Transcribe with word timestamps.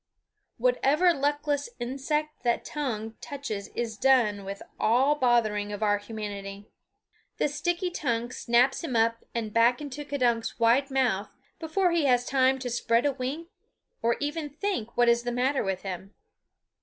Whatever 0.57 1.13
luckless 1.13 1.69
insect 1.79 2.41
the 2.43 2.57
tongue 2.63 3.13
touches 3.21 3.67
is 3.75 3.97
done 3.99 4.43
with 4.43 4.63
all 4.79 5.13
bothering 5.13 5.71
of 5.71 5.83
our 5.83 5.99
humanity. 5.99 6.71
The 7.37 7.47
sticky 7.47 7.91
tongue 7.91 8.31
snaps 8.31 8.83
him 8.83 8.95
up 8.95 9.23
and 9.35 9.53
back 9.53 9.79
into 9.79 10.03
K'dunk's 10.03 10.59
wide 10.59 10.89
mouth 10.89 11.29
before 11.59 11.91
he 11.91 12.05
has 12.05 12.25
time 12.25 12.57
to 12.65 12.69
spread 12.71 13.05
a 13.05 13.11
wing 13.13 13.49
or 14.01 14.17
even 14.19 14.49
to 14.49 14.55
think 14.55 14.97
what 14.97 15.07
is 15.07 15.21
the 15.21 15.31
matter 15.31 15.63
with 15.63 15.83
him. 15.83 16.15